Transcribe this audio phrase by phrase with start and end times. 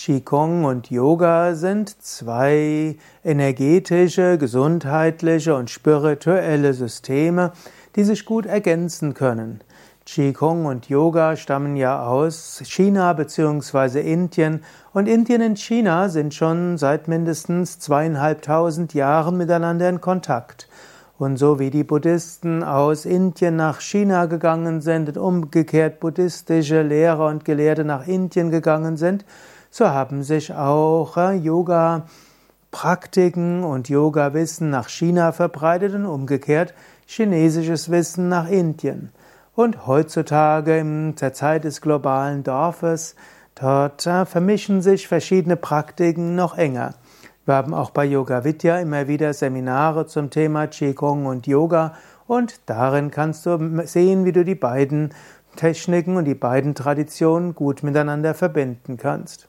[0.00, 7.50] Qigong und Yoga sind zwei energetische, gesundheitliche und spirituelle Systeme,
[7.96, 9.60] die sich gut ergänzen können.
[10.06, 14.00] Qigong und Yoga stammen ja aus China bzw.
[14.00, 14.62] Indien
[14.92, 20.68] und Indien und China sind schon seit mindestens zweieinhalbtausend Jahren miteinander in Kontakt.
[21.18, 27.26] Und so wie die Buddhisten aus Indien nach China gegangen sind und umgekehrt buddhistische Lehrer
[27.26, 29.24] und Gelehrte nach Indien gegangen sind,
[29.78, 36.74] so haben sich auch äh, Yoga-Praktiken und Yoga-Wissen nach China verbreitet und umgekehrt
[37.06, 39.12] chinesisches Wissen nach Indien.
[39.54, 43.14] Und heutzutage in der Zeit des globalen Dorfes,
[43.54, 46.94] dort äh, vermischen sich verschiedene Praktiken noch enger.
[47.46, 51.94] Wir haben auch bei Yoga Vidya immer wieder Seminare zum Thema Qigong und Yoga
[52.26, 55.14] und darin kannst du sehen, wie du die beiden
[55.54, 59.48] Techniken und die beiden Traditionen gut miteinander verbinden kannst.